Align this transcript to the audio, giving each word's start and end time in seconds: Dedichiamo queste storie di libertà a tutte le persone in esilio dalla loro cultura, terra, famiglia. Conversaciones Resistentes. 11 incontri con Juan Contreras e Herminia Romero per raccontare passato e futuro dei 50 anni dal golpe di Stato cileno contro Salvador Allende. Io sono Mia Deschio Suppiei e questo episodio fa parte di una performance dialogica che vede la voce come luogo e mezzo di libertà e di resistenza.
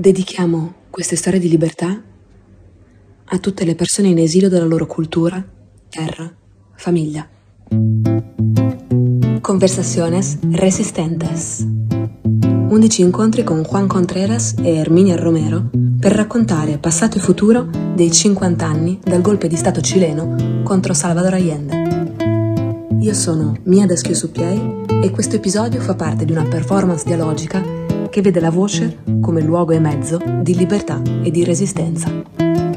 Dedichiamo 0.00 0.86
queste 0.88 1.14
storie 1.14 1.38
di 1.38 1.50
libertà 1.50 2.02
a 3.22 3.38
tutte 3.38 3.66
le 3.66 3.74
persone 3.74 4.08
in 4.08 4.16
esilio 4.16 4.48
dalla 4.48 4.64
loro 4.64 4.86
cultura, 4.86 5.46
terra, 5.90 6.34
famiglia. 6.74 7.28
Conversaciones 9.42 10.38
Resistentes. 10.52 11.66
11 11.90 13.02
incontri 13.02 13.44
con 13.44 13.60
Juan 13.60 13.86
Contreras 13.86 14.54
e 14.62 14.76
Herminia 14.76 15.16
Romero 15.16 15.68
per 16.00 16.12
raccontare 16.12 16.78
passato 16.78 17.18
e 17.18 17.20
futuro 17.20 17.68
dei 17.94 18.10
50 18.10 18.64
anni 18.64 18.98
dal 19.02 19.20
golpe 19.20 19.48
di 19.48 19.56
Stato 19.56 19.82
cileno 19.82 20.62
contro 20.62 20.94
Salvador 20.94 21.34
Allende. 21.34 22.96
Io 23.00 23.12
sono 23.12 23.54
Mia 23.64 23.84
Deschio 23.84 24.14
Suppiei 24.14 24.86
e 25.02 25.10
questo 25.10 25.36
episodio 25.36 25.78
fa 25.82 25.94
parte 25.94 26.24
di 26.24 26.32
una 26.32 26.44
performance 26.44 27.04
dialogica 27.04 27.79
che 28.10 28.20
vede 28.20 28.40
la 28.40 28.50
voce 28.50 28.98
come 29.20 29.40
luogo 29.40 29.72
e 29.72 29.78
mezzo 29.78 30.18
di 30.42 30.54
libertà 30.54 31.00
e 31.22 31.30
di 31.30 31.44
resistenza. 31.44 32.69